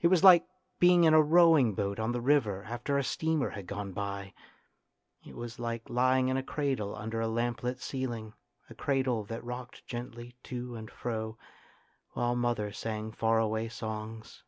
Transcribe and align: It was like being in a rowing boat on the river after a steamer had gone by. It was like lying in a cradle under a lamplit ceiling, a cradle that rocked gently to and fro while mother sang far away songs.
It 0.00 0.06
was 0.06 0.24
like 0.24 0.46
being 0.78 1.04
in 1.04 1.12
a 1.12 1.20
rowing 1.20 1.74
boat 1.74 1.98
on 2.00 2.12
the 2.12 2.22
river 2.22 2.64
after 2.70 2.96
a 2.96 3.04
steamer 3.04 3.50
had 3.50 3.66
gone 3.66 3.92
by. 3.92 4.32
It 5.26 5.36
was 5.36 5.58
like 5.58 5.90
lying 5.90 6.28
in 6.28 6.38
a 6.38 6.42
cradle 6.42 6.96
under 6.96 7.20
a 7.20 7.28
lamplit 7.28 7.78
ceiling, 7.78 8.32
a 8.70 8.74
cradle 8.74 9.24
that 9.24 9.44
rocked 9.44 9.86
gently 9.86 10.34
to 10.44 10.74
and 10.74 10.90
fro 10.90 11.36
while 12.12 12.34
mother 12.34 12.72
sang 12.72 13.12
far 13.12 13.38
away 13.38 13.68
songs. 13.68 14.42